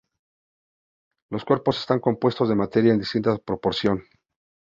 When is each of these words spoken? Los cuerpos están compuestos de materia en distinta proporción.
Los 1.29 1.45
cuerpos 1.45 1.77
están 1.77 1.99
compuestos 1.99 2.49
de 2.49 2.55
materia 2.55 2.91
en 2.91 2.97
distinta 2.97 3.37
proporción. 3.37 4.03